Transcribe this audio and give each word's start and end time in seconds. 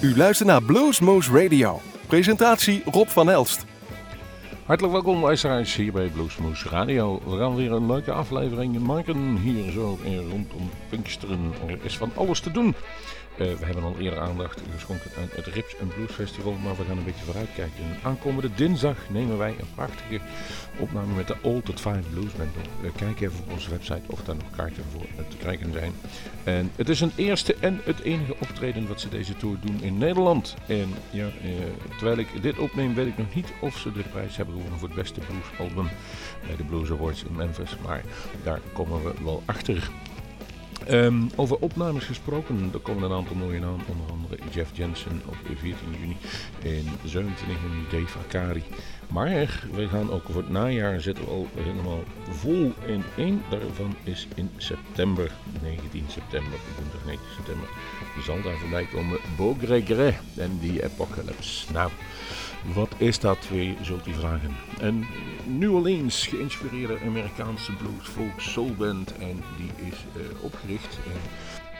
U 0.00 0.16
luistert 0.16 0.48
naar 0.48 0.62
Bluesmoose 0.62 1.42
Radio. 1.42 1.80
Presentatie 2.06 2.82
Rob 2.84 3.08
van 3.08 3.30
Elst. 3.30 3.64
Hartelijk 4.64 4.92
welkom 4.94 5.22
luisteraars 5.22 5.74
hier 5.74 5.92
bij 5.92 6.08
Bluesmoose 6.08 6.68
Radio. 6.68 7.20
We 7.24 7.36
gaan 7.36 7.56
weer 7.56 7.72
een 7.72 7.86
leuke 7.86 8.12
aflevering 8.12 8.78
maken 8.78 9.36
hier 9.36 9.72
zo 9.72 9.98
rondom 10.04 10.70
Pinksteren. 10.88 11.52
Er 11.66 11.78
is 11.82 11.96
van 11.96 12.10
alles 12.14 12.40
te 12.40 12.50
doen. 12.50 12.74
Uh, 13.40 13.52
we 13.54 13.64
hebben 13.64 13.84
al 13.84 13.98
eerder 13.98 14.18
aandacht 14.18 14.60
geschonken 14.74 15.10
aan 15.18 15.28
het 15.30 15.46
Rips 15.46 15.74
Blues 15.94 16.10
Festival, 16.10 16.52
maar 16.52 16.76
we 16.76 16.84
gaan 16.84 16.98
een 16.98 17.04
beetje 17.04 17.24
vooruitkijken. 17.24 17.84
Aankomende 18.02 18.50
dinsdag 18.54 18.96
nemen 19.08 19.38
wij 19.38 19.54
een 19.58 19.74
prachtige 19.74 20.20
opname 20.78 21.14
met 21.14 21.26
de 21.26 21.36
Old 21.42 21.68
at 21.68 21.80
Five 21.80 22.02
Blues 22.12 22.32
Band 22.32 22.50
kijken 22.96 23.26
even 23.26 23.40
op 23.40 23.52
onze 23.52 23.70
website 23.70 24.02
of 24.06 24.22
daar 24.24 24.34
nog 24.34 24.50
kaarten 24.56 24.84
voor 24.92 25.06
te 25.28 25.36
krijgen 25.36 25.72
zijn. 25.72 25.92
En 26.44 26.70
het 26.76 26.88
is 26.88 27.00
een 27.00 27.12
eerste 27.16 27.54
en 27.60 27.80
het 27.84 28.00
enige 28.00 28.34
optreden 28.40 28.88
wat 28.88 29.00
ze 29.00 29.08
deze 29.08 29.36
tour 29.36 29.56
doen 29.60 29.82
in 29.82 29.98
Nederland. 29.98 30.54
En 30.66 30.88
ja, 31.10 31.26
uh, 31.26 31.32
terwijl 31.96 32.18
ik 32.18 32.42
dit 32.42 32.58
opneem 32.58 32.94
weet 32.94 33.06
ik 33.06 33.18
nog 33.18 33.34
niet 33.34 33.52
of 33.60 33.78
ze 33.78 33.92
de 33.92 34.02
prijs 34.02 34.36
hebben 34.36 34.54
gewonnen 34.54 34.78
voor 34.78 34.88
het 34.88 34.96
beste 34.96 35.20
bluesalbum 35.20 35.88
bij 36.46 36.56
de 36.56 36.64
Blues 36.64 36.90
Awards 36.90 37.24
in 37.24 37.36
Memphis. 37.36 37.76
Maar 37.84 38.02
daar 38.42 38.60
komen 38.72 39.04
we 39.04 39.12
wel 39.24 39.42
achter. 39.46 39.90
Um, 40.90 41.30
over 41.36 41.56
opnames 41.58 42.04
gesproken, 42.04 42.70
er 42.72 42.78
komen 42.78 43.02
een 43.02 43.16
aantal 43.16 43.36
mooie 43.36 43.60
namen, 43.60 43.84
onder 43.88 44.06
andere 44.10 44.36
Jeff 44.52 44.76
Jensen 44.76 45.22
op 45.26 45.36
14 45.56 45.76
juni 46.00 46.16
en 46.62 46.84
27 47.04 47.62
juni 47.62 47.84
Dave 47.90 48.18
Akari. 48.18 48.62
Maar 49.08 49.60
we 49.72 49.88
gaan 49.88 50.10
ook 50.10 50.22
voor 50.24 50.36
het 50.42 50.50
najaar 50.50 51.00
zitten 51.00 51.24
we 51.24 51.30
al 51.30 51.48
helemaal 51.54 52.02
vol 52.30 52.72
in 52.86 53.02
één 53.16 53.42
daarvan 53.50 53.94
is 54.04 54.26
in 54.34 54.50
september, 54.56 55.32
19 55.62 56.04
september, 56.08 56.58
woensdag 56.76 57.04
19 57.04 57.28
september, 57.36 57.68
zal 58.24 58.42
daar 58.42 58.58
voorbij 58.58 58.84
komen 58.92 59.18
Beau 59.36 59.56
Gregret 59.58 60.14
en 60.36 60.58
die 60.60 60.84
Apocalypse. 60.84 61.72
Nou, 61.72 61.90
wat 62.74 62.94
is 62.96 63.18
dat 63.18 63.48
weer, 63.48 63.74
zult 63.82 64.06
u 64.06 64.12
vragen. 64.12 64.56
Een 64.78 65.06
New 65.44 65.74
Orleans 65.74 66.26
geïnspireerde 66.26 66.98
Amerikaanse 67.06 67.72
blues 67.72 68.08
folk 68.08 68.40
soul 68.40 68.74
band. 68.74 69.16
En 69.16 69.42
die 69.56 69.86
is 69.88 69.96
uh, 70.16 70.44
opgericht. 70.44 70.98
En 71.04 71.20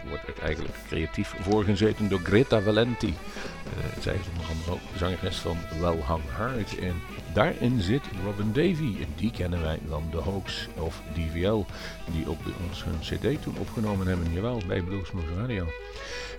wordt 0.08 0.38
eigenlijk 0.38 0.74
creatief 0.86 1.34
voorgezeten 1.40 2.08
door 2.08 2.20
Greta 2.22 2.60
Valenti. 2.60 3.06
Uh, 3.06 4.02
zij 4.02 4.14
is 4.14 4.28
onder 4.30 4.46
andere 4.50 4.72
ook 4.72 4.96
zangeres 4.96 5.36
van 5.36 5.56
Well 5.80 6.02
Hung 6.06 6.30
Hard. 6.36 6.78
En 6.78 6.94
daarin 7.32 7.80
zit 7.80 8.02
Robin 8.24 8.52
Davy. 8.52 9.02
En 9.02 9.12
die 9.16 9.30
kennen 9.30 9.62
wij 9.62 9.78
van 9.88 10.08
The 10.10 10.16
Hoax 10.16 10.68
of 10.74 11.02
DVL. 11.14 11.64
Die 12.12 12.28
ook 12.28 12.44
bij 12.44 12.52
ons 12.68 12.84
hun 12.84 12.98
cd 13.00 13.42
toen 13.42 13.56
opgenomen 13.58 14.06
hebben. 14.06 14.32
Jawel, 14.32 14.62
bij 14.66 14.82
Bluesmoose 14.82 15.34
Radio. 15.38 15.66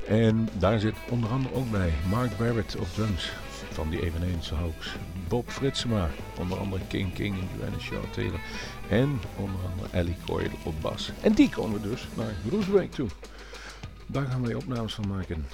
En 0.07 0.49
daar 0.57 0.79
zit 0.79 0.95
onder 1.09 1.29
andere 1.29 1.55
ook 1.55 1.71
bij 1.71 1.93
Mark 2.09 2.37
Barrett 2.37 2.75
op 2.75 2.87
drums 2.93 3.31
van 3.71 3.89
die 3.89 4.03
eveneens 4.03 4.49
hoax. 4.49 4.95
Bob 5.27 5.49
Fritsema, 5.49 6.09
onder 6.37 6.57
andere 6.59 6.81
King 6.87 7.13
King 7.13 7.35
en 7.39 7.47
Joanna 7.57 7.79
Shaw 7.79 8.03
Taylor. 8.11 8.39
En 8.89 9.19
onder 9.35 9.59
andere 9.71 9.97
Ellie 9.97 10.17
Coyle 10.25 10.49
op 10.63 10.81
bas. 10.81 11.11
En 11.21 11.33
die 11.33 11.49
komen 11.49 11.81
dus 11.81 12.07
naar 12.15 12.33
Groesbeek 12.47 12.91
toe. 12.91 13.07
Daar 14.05 14.25
gaan 14.25 14.41
we 14.41 14.57
opnames 14.57 14.93
van 14.93 15.07
maken. 15.07 15.45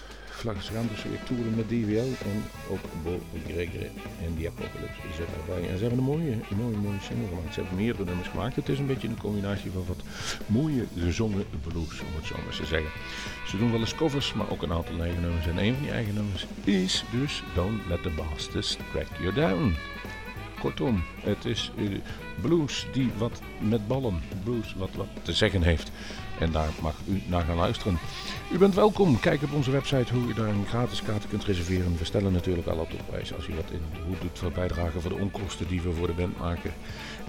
Gaan 0.53 0.87
dus 0.91 1.03
weer 1.03 1.23
toeren 1.23 1.55
met 1.55 1.69
DWL 1.69 2.11
en 2.29 2.43
ook 2.69 2.79
Bo 3.03 3.19
Gregory 3.45 3.91
en 4.25 4.35
die 4.37 4.47
Apocalypse 4.47 5.01
zit 5.15 5.27
daarbij. 5.35 5.69
En 5.69 5.77
ze 5.77 5.81
hebben 5.83 5.99
een 5.99 6.11
mooie, 6.11 6.37
mooie, 6.55 6.77
mooie 6.77 6.99
single 7.01 7.27
gemaakt. 7.27 7.53
Ze 7.53 7.59
hebben 7.59 7.77
meerdere 7.77 8.05
nummers 8.05 8.27
gemaakt. 8.27 8.55
Het 8.55 8.69
is 8.69 8.79
een 8.79 8.85
beetje 8.85 9.07
een 9.07 9.17
combinatie 9.17 9.71
van 9.71 9.85
wat 9.87 10.03
mooie 10.45 10.85
gezongen 10.97 11.45
blues, 11.67 11.99
om 11.99 12.15
het 12.15 12.25
zo 12.25 12.35
maar 12.45 12.55
te 12.55 12.65
zeggen. 12.65 12.91
Ze 13.47 13.57
doen 13.57 13.71
wel 13.71 13.79
eens 13.79 13.95
covers, 13.95 14.33
maar 14.33 14.49
ook 14.49 14.61
een 14.61 14.73
aantal 14.73 14.99
eigen 15.01 15.21
nummers. 15.21 15.47
En 15.47 15.57
een 15.57 15.73
van 15.73 15.83
die 15.83 15.91
eigen 15.91 16.13
nummers 16.13 16.45
is 16.63 17.03
dus 17.11 17.43
Don't 17.55 17.87
Let 17.87 18.03
the 18.03 18.09
Bastards 18.09 18.77
Track 18.91 19.07
You 19.19 19.33
Down. 19.33 19.75
Kortom, 20.65 21.03
het 21.21 21.45
is 21.45 21.71
uh, 21.75 21.99
blues 22.41 22.87
die 22.93 23.11
wat 23.17 23.41
met 23.59 23.87
ballen, 23.87 24.21
blues 24.43 24.75
wat 24.77 24.89
wat 24.95 25.07
te 25.21 25.33
zeggen 25.33 25.61
heeft. 25.61 25.91
En 26.39 26.51
daar 26.51 26.69
mag 26.81 26.95
u 27.07 27.21
naar 27.27 27.43
gaan 27.43 27.55
luisteren. 27.55 27.97
U 28.53 28.57
bent 28.57 28.75
welkom. 28.75 29.19
Kijk 29.19 29.43
op 29.43 29.53
onze 29.53 29.71
website 29.71 30.13
hoe 30.13 30.29
u 30.29 30.33
daar 30.33 30.47
een 30.47 30.65
gratis 30.65 31.01
kaarten 31.01 31.29
kunt 31.29 31.43
reserveren. 31.43 31.97
We 31.97 32.05
stellen 32.05 32.33
natuurlijk 32.33 32.67
al 32.67 32.77
op 32.77 32.89
de 32.91 32.97
prijs 33.09 33.33
als 33.33 33.47
u 33.47 33.55
wat 33.55 33.71
in 33.71 33.81
hoe 34.05 34.15
doet 34.21 34.39
voor 34.39 34.51
bijdragen 34.51 35.01
voor 35.01 35.11
de 35.11 35.21
onkosten 35.21 35.67
die 35.67 35.81
we 35.81 35.91
voor 35.91 36.07
de 36.07 36.13
band 36.13 36.39
maken. 36.39 36.73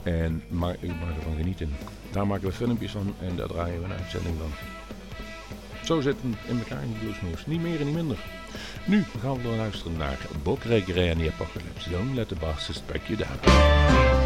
En, 0.03 0.43
maar 0.49 0.77
u 0.81 0.89
mag 0.89 1.17
ervan 1.17 1.37
genieten. 1.37 1.77
Daar 2.11 2.27
maken 2.27 2.49
we 2.49 2.53
filmpjes 2.53 2.93
van 2.93 3.15
en 3.21 3.37
daar 3.37 3.49
draaien 3.49 3.79
we 3.79 3.85
een 3.85 4.01
uitzending 4.01 4.35
van. 4.39 4.86
Zo 5.87 6.01
zit 6.01 6.17
het 6.23 6.37
in 6.47 6.59
elkaar 6.59 6.83
in 6.83 6.93
de 6.93 6.99
Bluesmoes. 6.99 7.47
Niet 7.47 7.61
meer 7.61 7.81
en 7.81 7.87
niet 7.87 7.95
minder. 7.95 8.19
Nu 8.85 9.05
gaan 9.21 9.43
we 9.43 9.49
luisteren 9.49 9.97
naar 9.97 10.19
Bok 10.43 10.63
Reggae 10.63 11.09
en 11.09 11.19
the 11.19 11.33
Apocalypse. 11.33 11.91
Don't 11.91 12.15
let 12.15 12.29
the 12.29 12.35
bastards 12.35 12.83
back 12.87 13.01
you 13.07 13.19
down. 13.19 14.26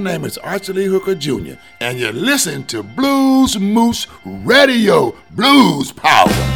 name 0.00 0.24
is 0.24 0.38
Archie 0.38 0.72
Lee 0.72 0.86
Hooker 0.86 1.14
Jr., 1.14 1.54
and 1.80 1.98
you're 1.98 2.12
listening 2.12 2.64
to 2.66 2.82
Blues 2.82 3.58
Moose 3.58 4.06
Radio 4.24 5.14
Blues 5.30 5.92
Power. 5.92 6.49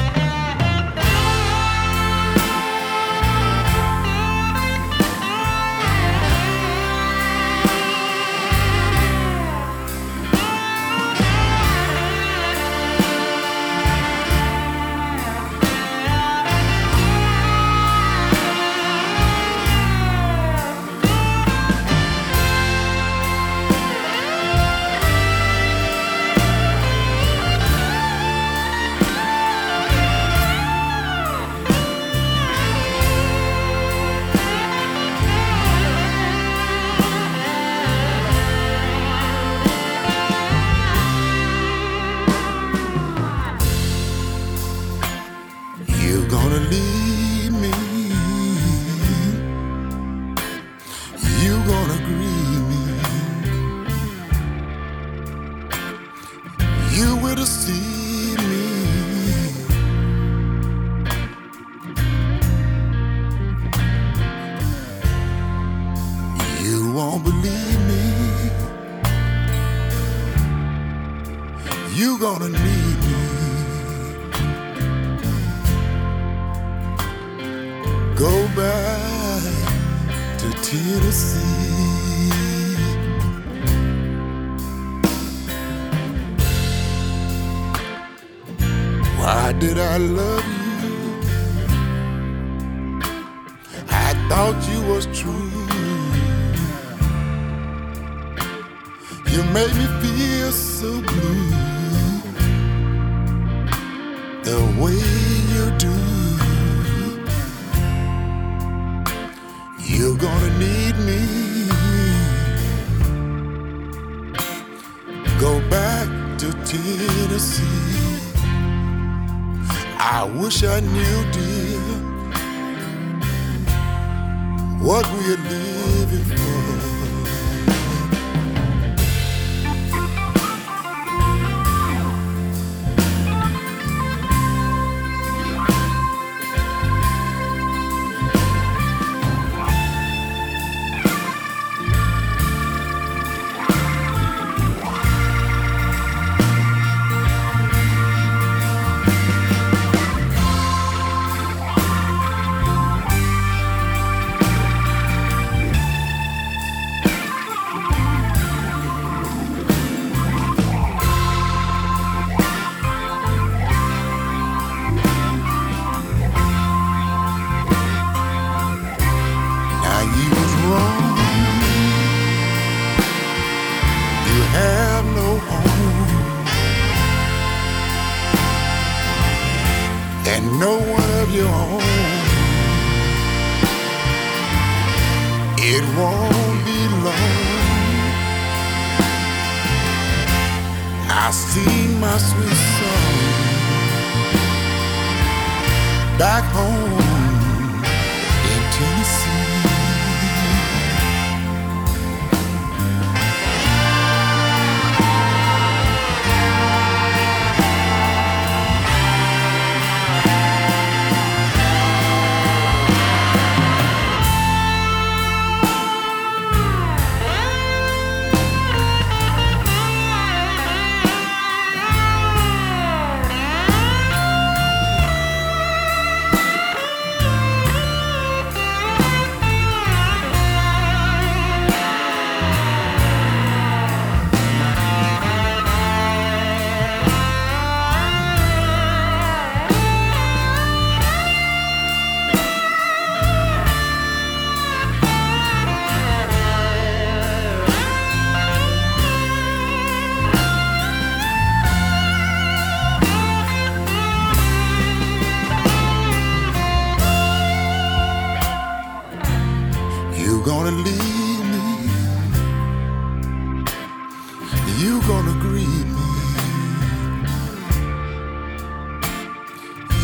You 264.85 265.00
gonna 265.09 265.33
greet 265.41 265.87
me. 265.97 266.11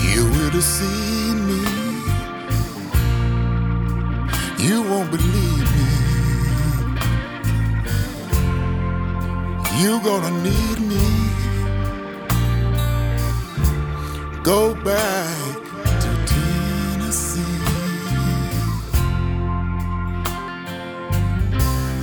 You 0.09 0.25
will 0.25 0.63
seen 0.63 1.37
me. 1.51 1.63
You 4.57 4.81
won't 4.91 5.11
believe 5.11 5.69
me. 5.77 5.89
You 9.83 10.01
gonna 10.01 10.31
need 10.49 10.79
me. 10.93 11.07
Go 14.43 14.75
back 14.83 15.57
to 16.05 16.11
Tennessee. 16.33 17.65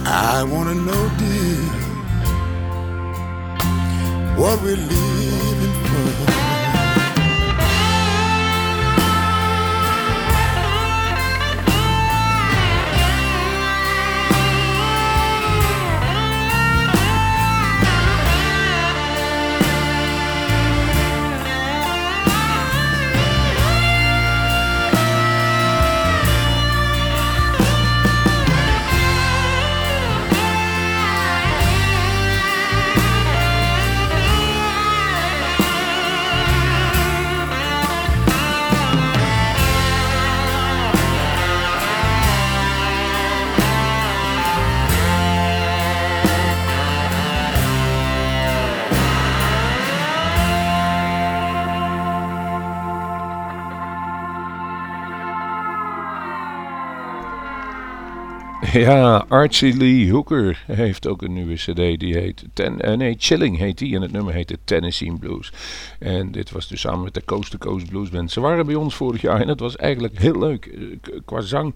I 0.05 0.43
wanna 0.43 0.75
know, 0.75 1.10
dear 1.17 1.87
what 4.38 4.62
we 4.62 4.75
leave 4.75 5.56
Ja, 58.74 59.25
Archie 59.29 59.77
Lee 59.77 60.12
Hooker 60.12 60.63
heeft 60.67 61.07
ook 61.07 61.21
een 61.21 61.33
nieuwe 61.33 61.53
cd. 61.53 62.00
Die 62.00 62.13
heet 62.13 62.43
ten, 62.53 62.81
eh, 62.81 62.97
nee, 62.97 63.15
Chilling 63.17 63.57
heet 63.57 63.77
die. 63.77 63.95
En 63.95 64.01
het 64.01 64.12
nummer 64.12 64.33
heette 64.33 64.57
Tennessee 64.63 65.13
Blues. 65.19 65.51
En 66.00 66.31
dit 66.31 66.51
was 66.51 66.67
dus 66.67 66.81
samen 66.81 67.03
met 67.03 67.13
de 67.13 67.25
Coast 67.25 67.51
to 67.51 67.57
Coast 67.57 67.89
Blues 67.89 68.09
Band. 68.09 68.31
Ze 68.31 68.39
waren 68.39 68.65
bij 68.65 68.75
ons 68.75 68.95
vorig 68.95 69.21
jaar 69.21 69.41
en 69.41 69.47
het 69.47 69.59
was 69.59 69.75
eigenlijk 69.75 70.19
heel 70.19 70.39
leuk. 70.39 70.65
Eh, 70.65 71.19
Qua 71.25 71.41
zang 71.41 71.75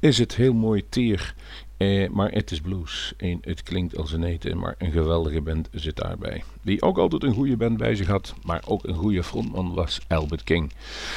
is 0.00 0.18
het 0.18 0.36
heel 0.36 0.54
mooi 0.54 0.82
teer. 0.88 1.34
Eh, 1.80 2.08
maar 2.08 2.32
het 2.32 2.50
is 2.50 2.60
blues. 2.60 3.12
En 3.16 3.38
het 3.40 3.62
klinkt 3.62 3.96
als 3.96 4.12
een 4.12 4.24
eten, 4.24 4.58
maar 4.58 4.74
een 4.78 4.92
geweldige 4.92 5.40
band 5.40 5.68
zit 5.72 5.96
daarbij. 5.96 6.42
Die 6.62 6.82
ook 6.82 6.98
altijd 6.98 7.22
een 7.22 7.34
goede 7.34 7.56
band 7.56 7.76
bij 7.76 7.94
zich 7.94 8.06
had, 8.06 8.34
maar 8.42 8.62
ook 8.66 8.84
een 8.84 8.94
goede 8.94 9.22
frontman 9.22 9.74
was 9.74 10.00
Albert 10.08 10.44
King. 10.44 10.72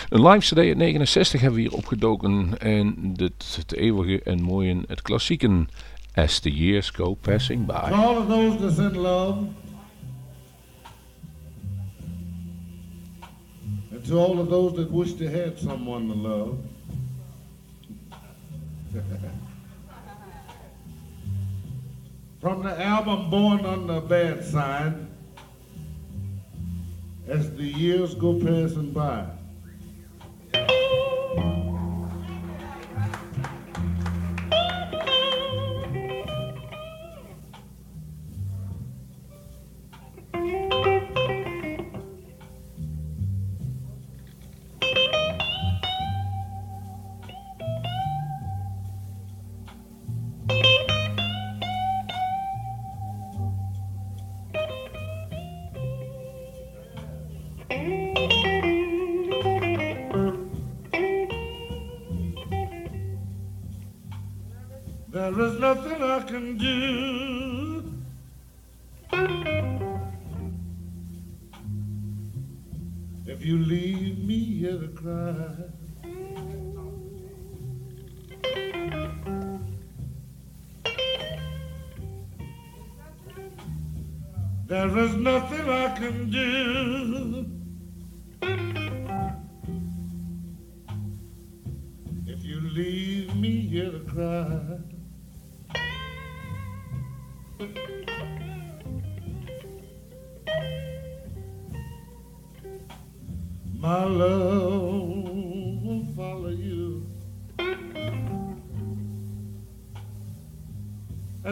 Een 0.10 0.28
live 0.28 0.54
CD 0.54 0.58
uit 0.58 0.78
69 0.78 1.42
hebben 1.42 1.60
we 1.60 1.66
hier 1.68 1.78
opgedoken. 1.78 2.60
En 2.60 3.14
het, 3.16 3.74
eeuwige 3.76 4.24
en 4.24 4.42
mooie, 4.42 4.84
het 4.88 5.02
klassieken 5.02 5.70
As 6.14 6.40
the 6.40 6.52
Years 6.52 6.90
Go 6.90 7.14
Passing 7.14 7.66
By. 7.66 7.90
To 7.90 7.96
all 7.96 8.18
of 8.18 8.28
those 8.28 8.58
that's 8.58 8.78
in 8.78 8.98
love, 8.98 9.38
and 13.92 14.06
to 14.08 14.18
all 14.18 14.40
of 14.40 14.48
those 14.48 14.76
that 14.76 14.92
wish 14.92 15.14
they 15.14 15.42
had 15.44 15.58
someone 15.58 16.08
to 16.08 16.16
love, 16.16 16.54
from 22.44 22.62
the 22.62 22.78
album 22.78 23.30
Born 23.30 23.66
on 23.66 23.88
the 23.88 24.02
Bad 24.02 24.44
Side, 24.44 24.94
as 27.26 27.56
the 27.56 27.64
years 27.64 28.16
go 28.16 28.34
passing 28.38 28.92
by. 28.92 29.26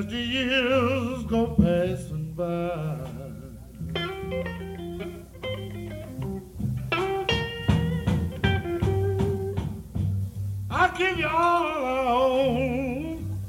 As 0.02 0.08
the 0.08 0.18
years 0.18 1.24
go 1.26 1.48
passing 1.62 2.34
by. 2.34 3.08
I'll 10.72 10.98
give 10.98 11.20
you 11.20 11.28
all 11.28 11.86
I 11.86 12.06
own. 12.08 13.40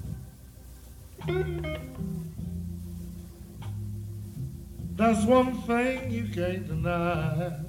That's 4.97 5.25
one 5.25 5.55
thing 5.63 6.11
you 6.11 6.29
can't 6.35 6.67
deny. 6.67 7.62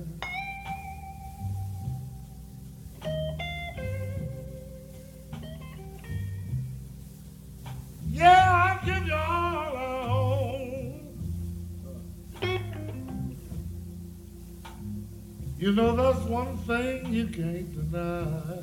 Can't 17.33 17.91
deny. 17.91 18.61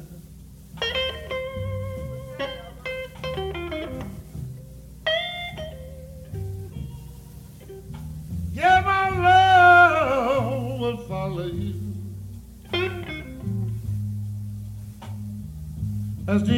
Yeah, 8.52 8.80
my 8.84 9.08
love 9.18 10.80
will 10.80 10.96
follow 11.08 11.46
you 11.46 11.74
as 16.28 16.44
the 16.44 16.54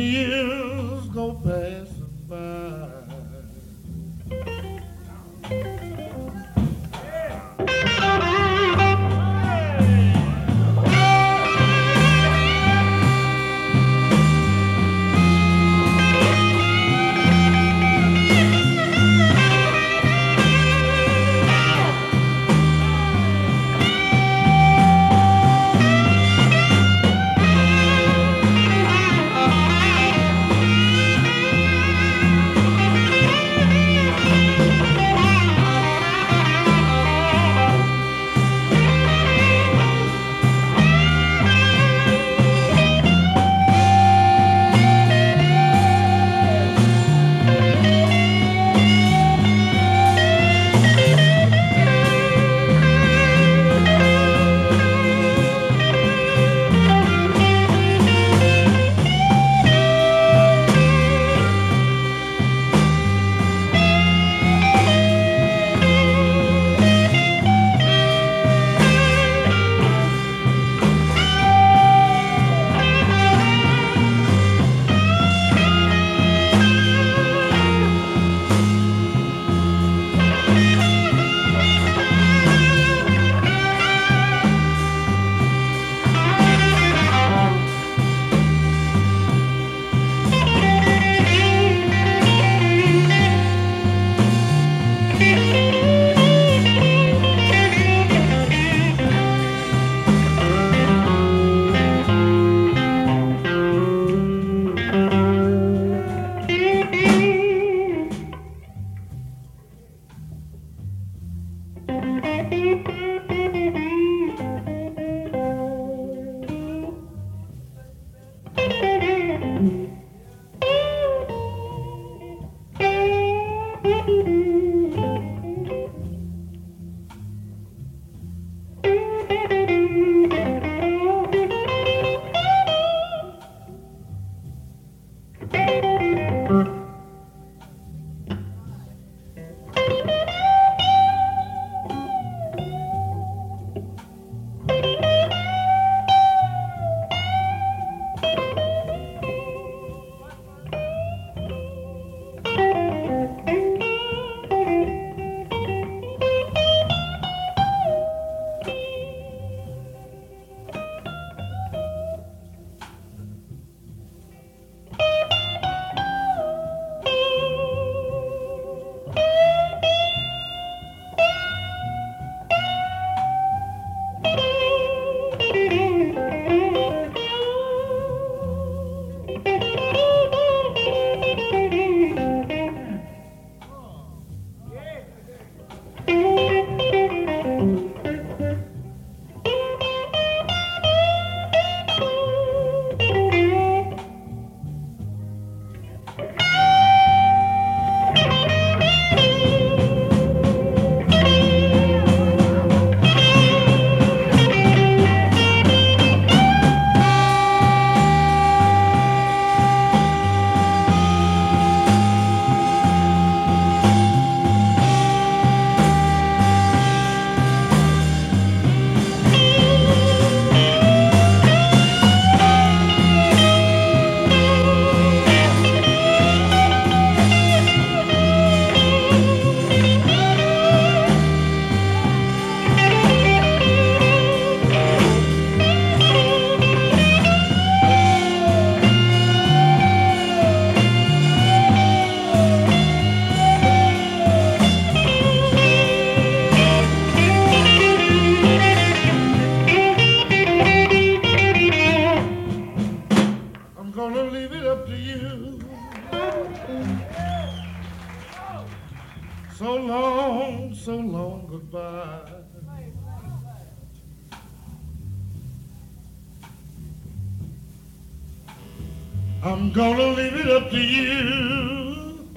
to 270.73 270.81
you. 270.81 272.29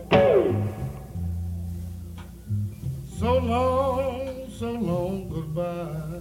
So 3.17 3.37
long, 3.37 4.49
so 4.59 4.71
long 4.71 5.29
goodbye. 5.29 6.19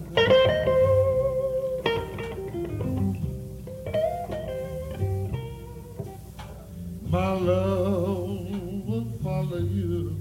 My 7.11 7.33
love 7.33 8.87
will 8.87 9.11
follow 9.20 9.59
you 9.59 10.16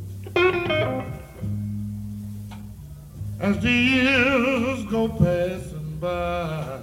as 3.39 3.59
the 3.59 3.71
years 3.71 4.83
go 4.85 5.09
passing 5.09 5.97
by. 5.99 6.82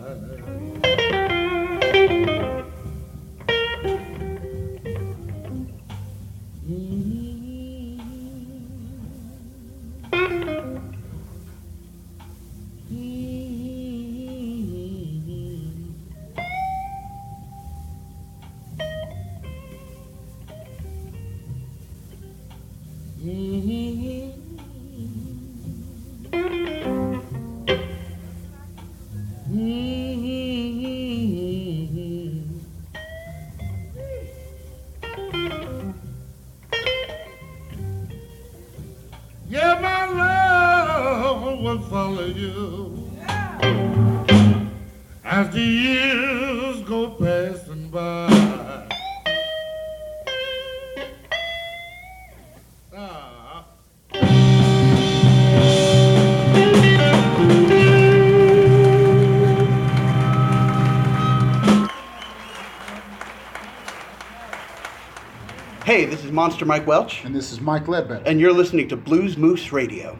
Monster 66.40 66.64
Mike 66.64 66.86
Welch, 66.86 67.22
And 67.26 67.34
this 67.36 67.52
is 67.52 67.60
Mike 67.60 67.86
Ledbetter. 67.86 68.22
and 68.24 68.40
you're 68.40 68.54
listening 68.54 68.88
to 68.88 68.96
Blues 68.96 69.36
Moose 69.36 69.72
Radio. 69.74 70.18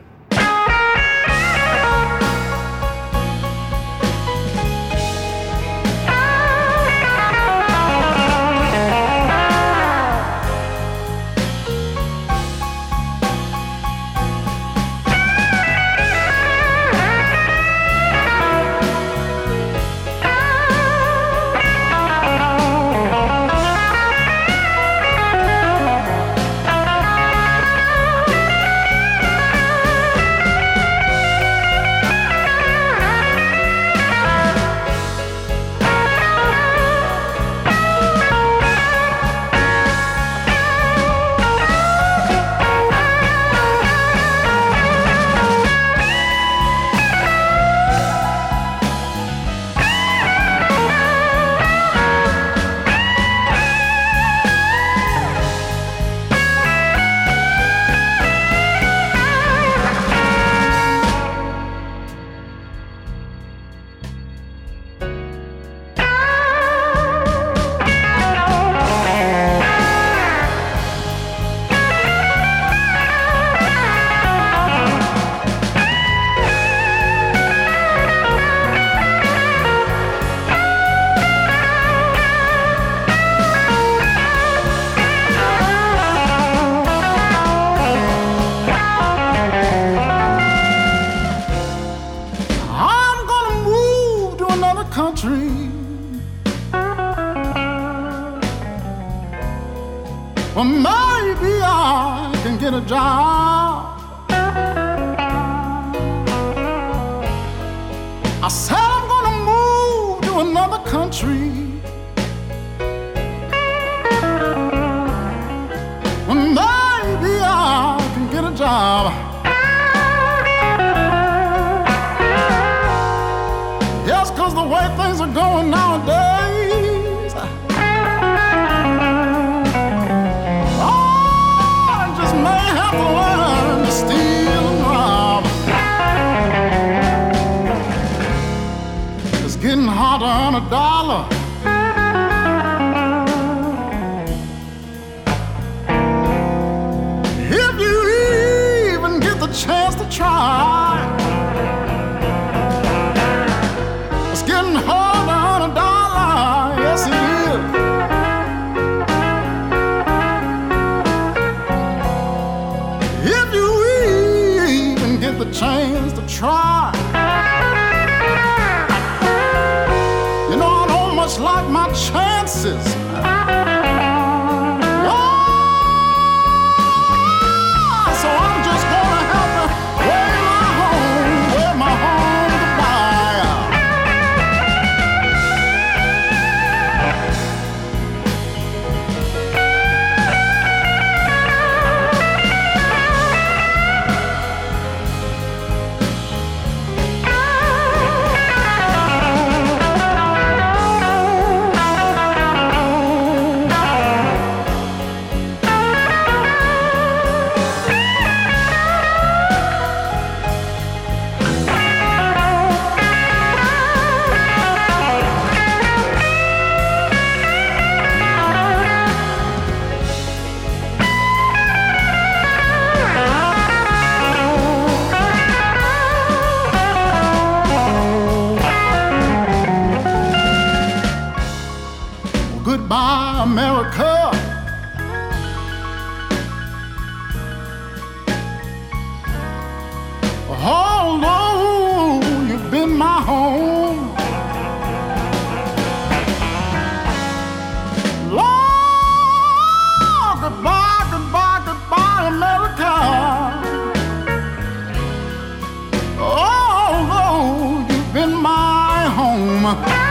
mama. 259.74 260.09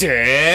And 0.00 0.47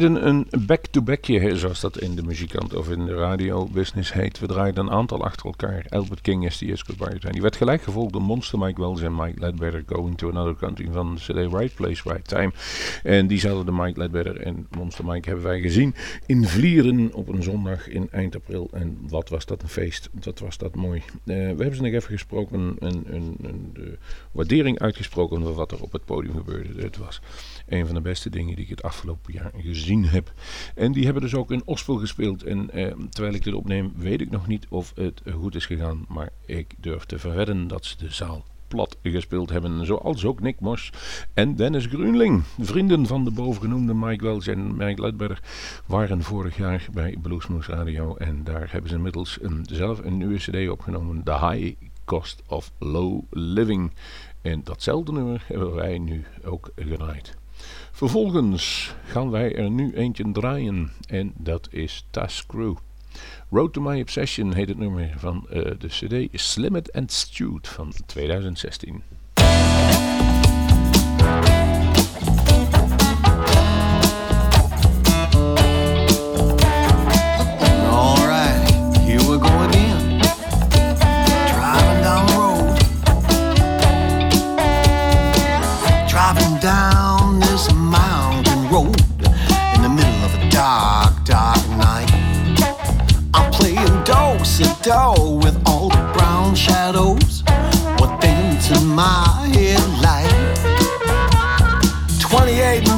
deden 0.00 0.26
een 0.26 0.46
back-to-backje, 0.66 1.56
zoals 1.56 1.80
dat 1.80 1.98
in 1.98 2.14
de 2.14 2.22
muzikant 2.22 2.74
of 2.74 2.90
in 2.90 3.06
de 3.06 3.14
radiobusiness 3.14 4.12
heet. 4.12 4.38
We 4.38 4.46
draaiden 4.46 4.86
een 4.86 4.92
aantal 4.92 5.24
achter 5.24 5.46
elkaar. 5.46 5.86
Albert 5.88 6.20
King 6.20 6.44
is 6.44 6.58
die 6.58 6.76
goodbye 6.76 7.16
zijn. 7.20 7.32
Die 7.32 7.42
werd 7.42 7.56
gelijk 7.56 7.82
gevolgd 7.82 8.12
door 8.12 8.22
Monster 8.22 8.58
Mike 8.58 8.80
Wells 8.80 9.02
en 9.02 9.14
Mike 9.14 9.40
Ledbetter 9.40 9.82
Going 9.86 10.18
to 10.18 10.30
Another 10.30 10.56
Country 10.56 10.88
van 10.92 11.14
de 11.14 11.20
CD 11.20 11.52
Right 11.52 11.74
Place, 11.74 12.02
Right 12.12 12.28
Time. 12.28 12.52
En 13.02 13.26
diezelfde 13.26 13.72
Mike 13.72 13.98
Ledbetter 13.98 14.40
en 14.40 14.66
Monster 14.76 15.04
Mike 15.04 15.28
hebben 15.28 15.46
wij 15.46 15.60
gezien 15.60 15.94
in 16.26 16.44
Vlieren 16.46 17.14
op 17.14 17.28
een 17.28 17.42
zondag 17.42 17.88
in 17.88 18.08
eind 18.10 18.34
april. 18.34 18.68
En 18.72 18.98
wat 19.08 19.28
was 19.28 19.46
dat 19.46 19.62
een 19.62 19.68
feest. 19.68 20.08
Dat 20.12 20.38
was 20.38 20.58
dat 20.58 20.74
mooi. 20.74 20.98
Eh, 20.98 21.04
we 21.24 21.34
hebben 21.34 21.74
ze 21.74 21.82
nog 21.82 21.92
even 21.92 22.10
gesproken, 22.10 22.76
een, 22.78 23.04
een, 23.06 23.70
de 23.72 23.98
waardering 24.32 24.78
uitgesproken 24.78 25.42
voor 25.42 25.54
wat 25.54 25.72
er 25.72 25.82
op 25.82 25.92
het 25.92 26.04
podium 26.04 26.36
gebeurde. 26.36 26.82
Het 26.82 26.96
was 26.96 27.20
een 27.66 27.86
van 27.86 27.94
de 27.94 28.00
beste 28.00 28.30
dingen 28.30 28.54
die 28.54 28.64
ik 28.64 28.70
het 28.70 28.82
afgelopen 28.82 29.32
jaar 29.32 29.52
gezien 29.56 30.04
heb. 30.04 30.32
En 30.74 30.92
die 30.92 31.04
hebben 31.04 31.22
dus 31.22 31.34
ook 31.34 31.50
in 31.50 31.62
Ospel 31.64 31.96
gespeeld. 31.96 32.42
En 32.42 32.70
eh, 32.70 32.92
terwijl 33.10 33.34
ik 33.34 33.44
dit 33.44 33.54
opneem, 33.54 33.92
weet 33.96 34.20
ik 34.20 34.30
nog 34.30 34.46
niet 34.46 34.66
of 34.68 34.92
het 34.94 35.22
goed 35.32 35.54
is 35.54 35.66
gegaan. 35.66 36.04
Maar 36.08 36.30
ik 36.46 36.74
durf 36.78 37.04
te 37.04 37.18
verwedden 37.18 37.68
dat 37.68 37.84
ze 37.84 37.96
de 37.96 38.12
zaal 38.12 38.44
plat 38.68 38.96
gespeeld 39.02 39.50
hebben. 39.50 39.86
Zoals 39.86 40.24
ook 40.24 40.40
Nick 40.40 40.60
Mos 40.60 40.92
en 41.34 41.56
Dennis 41.56 41.86
Grunling. 41.86 42.42
Vrienden 42.58 43.06
van 43.06 43.24
de 43.24 43.30
bovengenoemde 43.30 43.94
Mike 43.94 44.24
Wells 44.24 44.46
en 44.46 44.76
Mike 44.76 45.00
Ledberg 45.00 45.42
waren 45.86 46.22
vorig 46.22 46.56
jaar 46.56 46.86
bij 46.92 47.16
Bluesmoose 47.22 47.72
Radio. 47.72 48.16
En 48.16 48.44
daar 48.44 48.72
hebben 48.72 48.90
ze 48.90 48.96
inmiddels 48.96 49.38
een, 49.40 49.66
zelf 49.70 50.04
een 50.04 50.16
nieuwe 50.16 50.36
cd 50.36 50.68
opgenomen. 50.68 51.22
The 51.22 51.48
High 51.48 51.74
Cost 52.04 52.42
of 52.46 52.72
Low 52.78 53.22
Living. 53.30 53.92
En 54.42 54.60
datzelfde 54.64 55.12
nummer 55.12 55.44
hebben 55.46 55.74
wij 55.74 55.98
nu 55.98 56.24
ook 56.44 56.70
gedraaid. 56.76 57.36
Vervolgens 57.92 58.94
gaan 59.06 59.30
wij 59.30 59.54
er 59.54 59.70
nu 59.70 59.94
eentje 59.94 60.32
draaien 60.32 60.92
en 61.08 61.32
dat 61.36 61.68
is 61.70 62.06
Task 62.10 62.46
Crew. 62.46 62.76
Road 63.50 63.72
to 63.72 63.80
My 63.80 64.00
Obsession 64.00 64.54
heet 64.54 64.68
het 64.68 64.78
nummer 64.78 65.14
van 65.16 65.46
uh, 65.50 65.62
de 65.78 65.88
cd 65.88 66.40
Slim 66.40 66.76
It 66.76 66.92
and 66.92 67.12
Stewed 67.12 67.68
van 67.68 67.92
2016. 68.06 69.02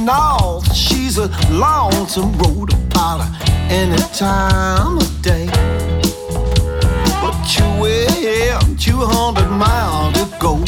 28 0.08 0.40
north, 0.40 0.74
she's 0.74 1.18
a 1.18 1.28
lonesome 1.50 2.32
road 2.38 2.72
about 2.72 3.20
any 3.70 3.96
time 4.14 4.96
of 4.96 5.22
day. 5.22 5.46
But 7.20 7.36
you 7.56 7.64
have 8.48 8.78
200 8.78 9.48
miles 9.50 10.14
to 10.14 10.24
go. 10.38 10.64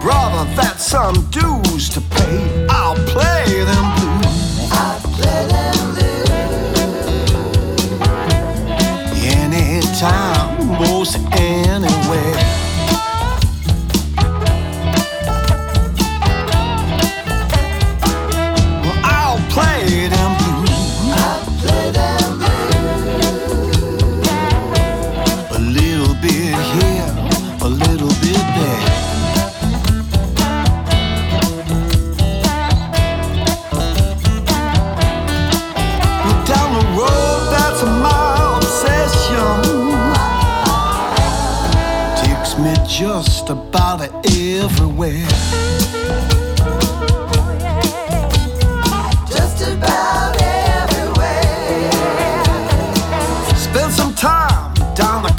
Brother, 0.00 0.44
that's 0.56 0.84
some 0.84 1.30
dues 1.30 1.88
to 1.90 2.00
pay. 2.00 2.66
I'll 2.68 2.96
play 3.06 3.62
them 3.70 3.86
blues. 3.96 4.68
I'll 4.72 5.00
play 5.16 5.46
them 5.52 5.94
blues. 5.94 6.30
Anytime, 9.22 10.29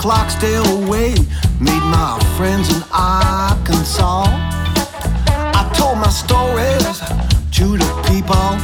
down 0.01 0.23
the 0.23 0.81
Clocksdale 0.81 0.89
way. 0.89 1.13
Made 1.59 1.83
my 1.89 2.19
friends 2.37 2.69
in 2.75 2.83
Arkansas. 2.91 4.25
I 5.53 5.71
told 5.75 5.97
my 5.97 6.09
stories 6.09 6.99
to 7.51 7.77
the 7.77 7.89
people 8.07 8.57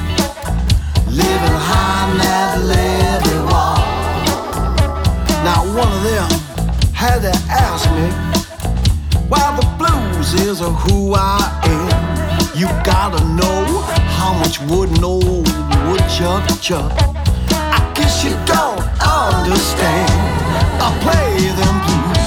living 1.11 1.57
high 1.69 2.17
that 2.17 2.61
levee 2.63 3.43
wall. 3.51 3.77
Now 5.43 5.63
one 5.75 5.91
of 5.91 6.03
them 6.03 6.29
had 6.93 7.21
to 7.21 7.33
ask 7.49 7.89
me 7.91 8.09
why 9.27 9.55
the 9.59 9.65
blues 9.77 10.33
is 10.33 10.59
who 10.59 11.13
I 11.15 11.59
am. 11.63 12.57
You 12.57 12.67
gotta 12.83 13.23
know 13.25 13.81
how 14.17 14.33
much 14.33 14.59
wood 14.61 14.89
an 14.97 15.03
old 15.03 15.47
woodchuck 15.87 16.61
chuck. 16.61 16.91
I 17.51 17.91
guess 17.95 18.23
you 18.23 18.31
don't 18.45 18.81
understand. 19.01 20.46
I 20.79 20.89
play 21.01 21.49
them 21.59 21.75
blues. 22.13 22.26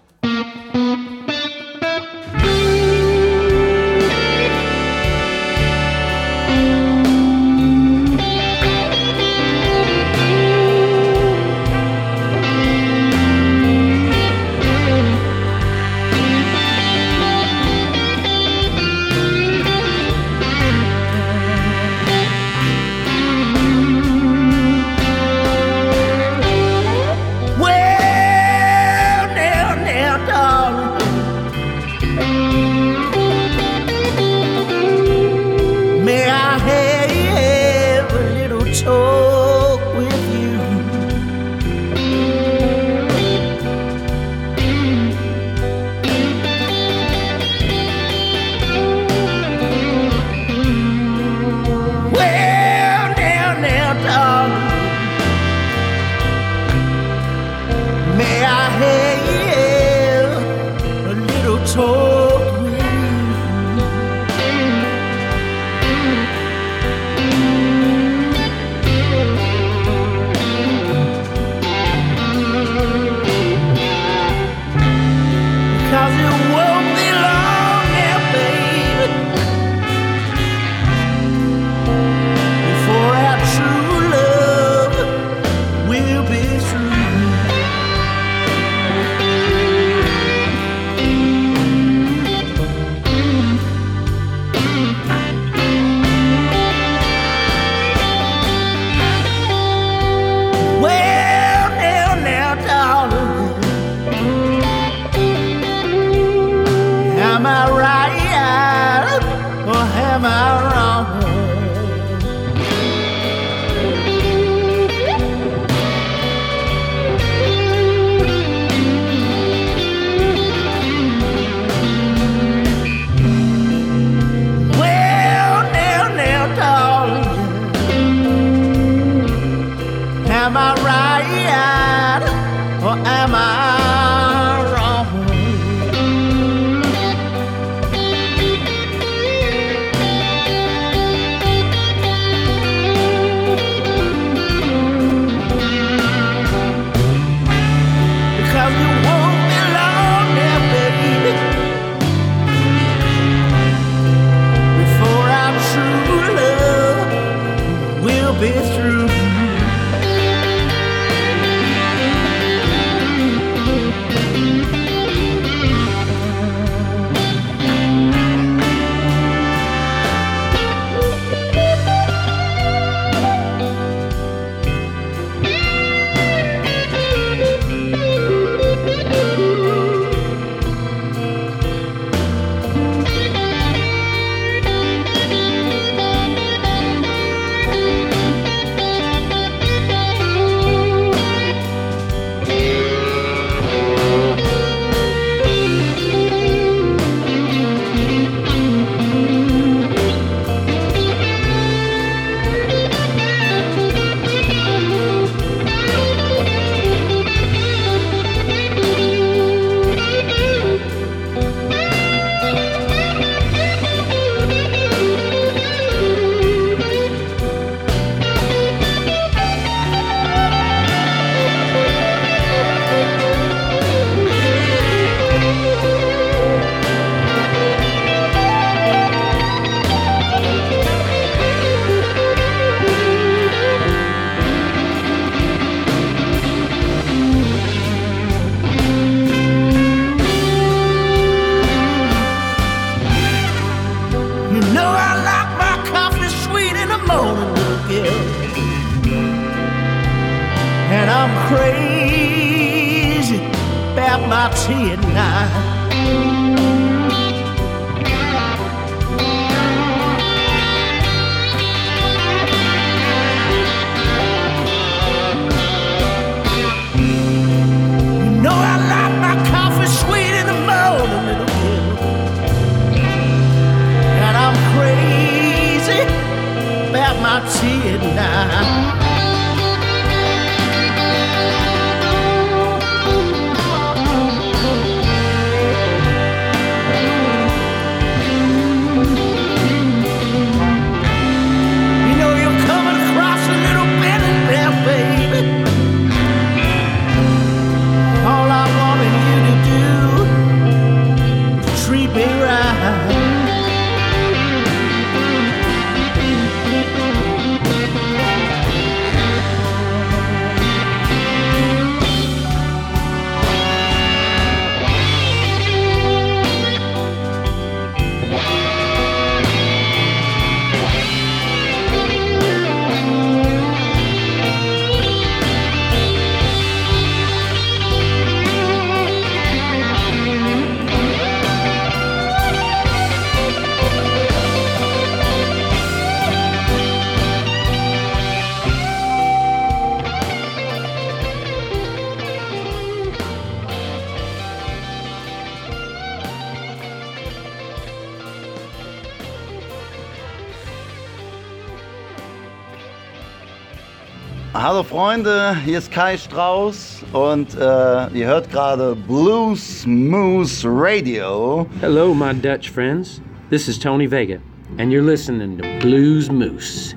Hallo 354.53 354.83
Freunde, 354.83 355.55
hier 355.63 355.77
ist 355.77 355.89
Kai 355.93 356.17
Strauß 356.17 357.05
und 357.13 357.55
äh, 357.55 358.09
ihr 358.09 358.27
hört 358.27 358.51
gerade 358.51 358.97
Blues 359.07 359.85
Moose 359.87 360.67
Radio. 360.67 361.65
Hello, 361.79 362.13
my 362.13 362.33
Dutch 362.33 362.69
friends. 362.69 363.21
This 363.49 363.69
is 363.69 363.79
Tony 363.79 364.11
Vega, 364.11 364.39
and 364.77 364.91
you're 364.91 365.05
listening 365.05 365.57
to 365.57 365.63
Blues 365.79 366.29
Moose. 366.29 366.95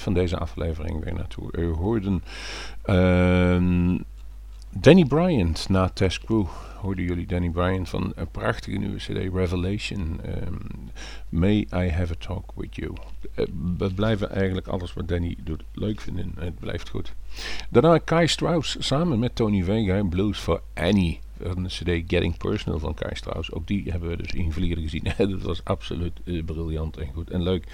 Van 0.00 0.14
deze 0.14 0.38
aflevering 0.38 1.04
weer 1.04 1.14
naartoe. 1.14 1.48
U 1.58 1.72
hoorden 1.72 2.22
ehm, 2.82 3.98
Danny 4.72 5.04
Bryant 5.04 5.68
na 5.68 5.88
Test 5.88 6.24
Crew. 6.24 6.46
Hoorden 6.80 7.04
jullie 7.04 7.26
Danny 7.26 7.50
Bryant 7.50 7.88
van 7.88 8.12
een 8.14 8.30
prachtige 8.30 8.78
nieuwe 8.78 8.96
CD 8.96 9.34
Revelation. 9.34 10.20
ehm, 10.22 10.54
May 11.28 11.66
I 11.74 11.90
Have 11.90 12.12
a 12.12 12.16
Talk 12.18 12.52
With 12.54 12.74
You. 12.74 12.92
Eh, 13.34 13.44
we 13.78 13.94
blijven 13.94 14.30
eigenlijk 14.30 14.66
alles 14.66 14.92
wat 14.92 15.08
Danny 15.08 15.36
doet 15.44 15.62
leuk 15.72 16.00
vinden. 16.00 16.32
Het 16.38 16.58
blijft 16.58 16.88
goed. 16.88 17.14
Daarna 17.70 17.98
Kai 17.98 18.26
Strauss 18.28 18.76
samen 18.78 19.18
met 19.18 19.34
Tony 19.34 19.62
Vega 19.62 20.02
Blues 20.02 20.38
for 20.38 20.62
Annie. 20.74 21.20
Een 21.42 21.66
cd 21.66 22.10
Getting 22.10 22.36
Personal 22.36 22.78
van 22.78 22.94
Kai 22.94 23.14
Strauss. 23.14 23.52
Ook 23.52 23.66
die 23.66 23.90
hebben 23.90 24.08
we 24.08 24.16
dus 24.16 24.32
in 24.32 24.52
Vlieren 24.52 24.82
gezien. 24.82 25.04
dat 25.16 25.42
was 25.42 25.64
absoluut 25.64 26.20
eh, 26.24 26.44
briljant 26.44 26.96
en 26.96 27.12
goed 27.14 27.30
en 27.30 27.42
leuk. 27.42 27.66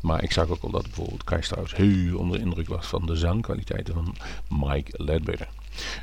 Maar 0.00 0.22
ik 0.22 0.32
zag 0.32 0.48
ook 0.48 0.62
al 0.62 0.70
dat 0.70 0.82
bijvoorbeeld 0.82 1.24
Kai 1.24 1.42
Strauss 1.42 1.76
heel 1.76 2.18
onder 2.18 2.38
de 2.38 2.44
indruk 2.44 2.68
was 2.68 2.86
van 2.86 3.06
de 3.06 3.16
zangkwaliteiten 3.16 3.94
van 3.94 4.14
Mike 4.48 5.02
Ledbetter. 5.04 5.48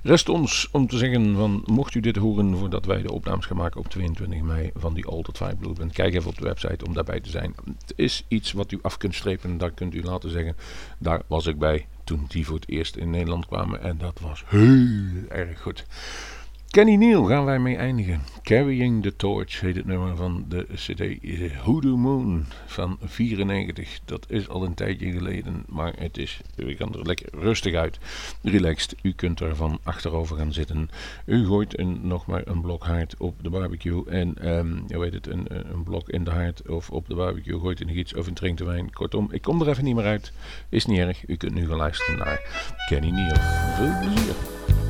Rest 0.03 0.30
ons 0.30 0.70
om 0.72 0.88
te 0.88 0.97
zeggen 0.97 1.36
van 1.36 1.63
mocht 1.65 1.95
u 1.95 1.99
dit 1.99 2.15
horen 2.15 2.57
voordat 2.57 2.86
wij 2.86 3.01
de 3.01 3.11
opnames 3.11 3.45
gaan 3.45 3.57
maken 3.57 3.80
op 3.80 3.88
22 3.88 4.41
mei 4.41 4.72
van 4.76 4.93
die 4.93 5.05
Altered 5.05 5.38
Five 5.38 5.74
Band. 5.74 5.93
Kijk 5.93 6.13
even 6.13 6.30
op 6.30 6.38
de 6.38 6.43
website 6.43 6.86
om 6.86 6.93
daarbij 6.93 7.20
te 7.20 7.30
zijn. 7.30 7.55
Het 7.65 7.93
is 7.95 8.26
iets 8.28 8.51
wat 8.51 8.72
u 8.72 8.80
af 8.82 8.97
kunt 8.97 9.15
strepen 9.15 9.49
en 9.49 9.57
daar 9.57 9.72
kunt 9.72 9.93
u 9.93 10.03
laten 10.03 10.30
zeggen. 10.30 10.55
Daar 10.97 11.22
was 11.28 11.45
ik 11.45 11.59
bij 11.59 11.88
toen 12.03 12.26
die 12.28 12.45
voor 12.45 12.55
het 12.55 12.70
eerst 12.70 12.95
in 12.95 13.09
Nederland 13.09 13.45
kwamen 13.45 13.82
en 13.82 13.97
dat 13.97 14.20
was 14.20 14.43
heel 14.45 15.30
erg 15.30 15.61
goed. 15.61 15.86
Kenny 16.70 16.95
Neal 16.95 17.24
gaan 17.24 17.45
wij 17.45 17.59
mee 17.59 17.76
eindigen. 17.76 18.22
Carrying 18.43 19.03
the 19.03 19.15
Torch 19.15 19.59
heet 19.59 19.76
het 19.76 19.86
nummer 19.86 20.15
van 20.15 20.45
de 20.47 20.67
CD 20.76 20.99
eh, 20.99 21.57
Hoodoo 21.57 21.97
Moon 21.97 22.45
van 22.65 22.97
94. 23.03 23.99
Dat 24.05 24.26
is 24.30 24.49
al 24.49 24.63
een 24.63 24.74
tijdje 24.74 25.11
geleden, 25.11 25.63
maar 25.67 25.93
het 25.97 26.17
is, 26.17 26.41
u 26.55 26.76
kan 26.76 26.93
er 26.93 27.05
lekker 27.05 27.28
rustig 27.32 27.74
uit. 27.74 27.99
Relaxed, 28.41 28.95
u 29.01 29.11
kunt 29.11 29.39
er 29.39 29.55
van 29.55 29.80
achterover 29.84 30.38
gaan 30.38 30.53
zitten. 30.53 30.89
U 31.26 31.45
gooit 31.45 31.80
een, 31.80 31.99
nog 32.01 32.26
maar 32.26 32.41
een 32.45 32.61
blok 32.61 32.86
haard 32.86 33.17
op 33.17 33.36
de 33.41 33.49
barbecue 33.49 34.09
en 34.09 34.36
ehm 34.38 34.78
hoe 34.93 35.03
heet 35.03 35.13
het, 35.13 35.28
een, 35.28 35.45
een 35.49 35.84
blok 35.84 36.09
in 36.09 36.24
de 36.24 36.32
haard 36.32 36.67
of 36.67 36.89
op 36.89 37.07
de 37.07 37.15
barbecue. 37.15 37.59
Gooit 37.59 37.82
in 37.82 37.88
de 37.88 37.93
giets 37.93 38.15
of 38.15 38.28
een 38.28 38.34
drinkt 38.34 38.57
de 38.57 38.65
wijn. 38.65 38.93
Kortom, 38.93 39.28
ik 39.32 39.41
kom 39.41 39.61
er 39.61 39.70
even 39.70 39.84
niet 39.84 39.95
meer 39.95 40.05
uit. 40.05 40.32
Is 40.70 40.86
niet 40.86 40.99
erg, 40.99 41.28
u 41.28 41.36
kunt 41.36 41.53
nu 41.53 41.67
gaan 41.67 41.78
luisteren 41.78 42.17
naar 42.17 42.39
Kenny 42.89 43.09
Neal. 43.09 43.36
Veel. 43.76 44.89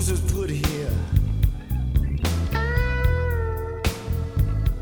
My 0.00 0.06
rules 0.06 0.22
is 0.22 0.32
put 0.32 0.48
here 0.48 0.90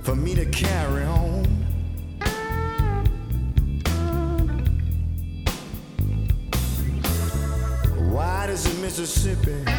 for 0.03 0.15
me 0.15 0.37
to 0.37 0.47
carry 0.47 1.03
on. 1.03 1.67
Wide 8.13 8.51
as 8.51 8.63
the 8.63 8.81
Mississippi 8.81 9.78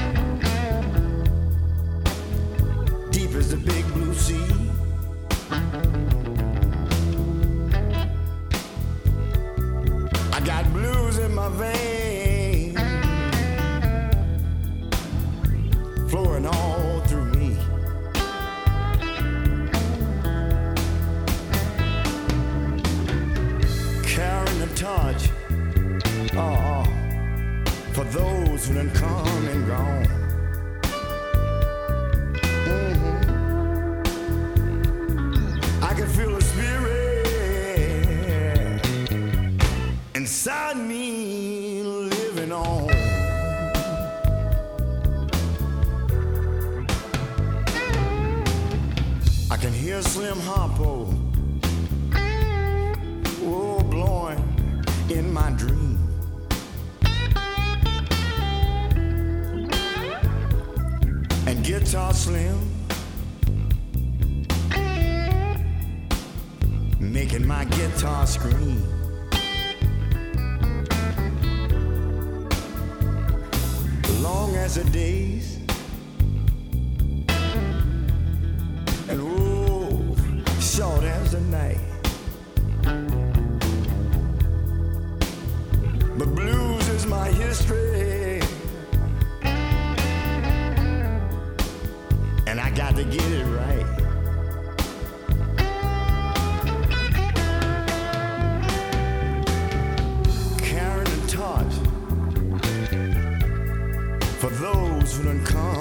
children 105.30 105.46
come. 105.46 105.79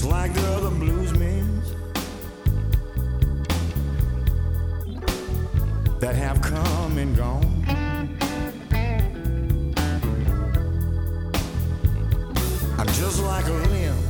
Just 0.00 0.12
like 0.12 0.32
the 0.32 0.46
other 0.52 0.70
bluesmen 0.70 1.60
that 6.00 6.14
have 6.14 6.40
come 6.40 6.96
and 6.96 7.14
gone. 7.14 7.66
I'm 12.78 12.86
just 12.86 13.22
like 13.22 13.46
a 13.46 13.52
limb 13.52 14.09